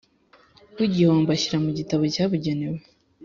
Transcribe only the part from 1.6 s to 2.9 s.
mu gitabo cyabugenewe